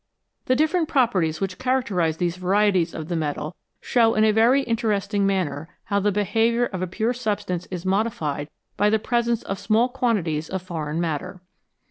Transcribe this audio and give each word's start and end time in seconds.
The 0.45 0.55
different 0.55 0.89
properties 0.89 1.39
which 1.39 1.59
characterise 1.59 2.17
these 2.17 2.37
varieties 2.37 2.95
of 2.95 3.07
the 3.07 3.15
metal 3.15 3.55
show 3.81 4.15
in 4.15 4.23
a 4.23 4.31
very 4.31 4.63
interesting 4.63 5.27
manner 5.27 5.69
how 5.83 5.99
the 5.99 6.11
behaviour 6.11 6.65
of 6.65 6.81
a 6.81 6.87
pure 6.87 7.13
substance 7.13 7.67
is 7.69 7.85
modified 7.85 8.49
by 8.77 8.89
the 8.89 8.97
presence 8.97 9.43
of 9.43 9.59
small 9.59 9.89
quantities 9.89 10.49
of 10.49 10.63
foreign 10.63 10.99
matter. 10.99 11.43